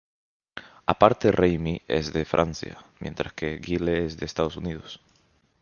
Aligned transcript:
Aparte 0.87 1.31
Remy 1.31 1.83
es 1.87 2.11
de 2.11 2.25
Francia 2.25 2.83
mientras 3.01 3.33
que 3.33 3.57
Guile 3.57 4.03
es 4.03 4.17
de 4.17 4.25
Estados 4.25 4.57
Unidos. 4.57 4.99